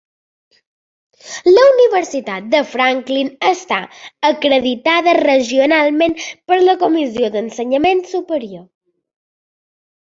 La 1.57 1.65
Universitat 1.73 2.47
de 2.55 2.61
Franklin 2.71 3.29
està 3.51 3.79
acreditada 4.31 5.15
regionalment 5.21 6.19
per 6.51 6.61
la 6.67 6.79
Comissió 6.87 7.33
d'Ensenyament 7.37 8.07
Superior. 8.17 8.69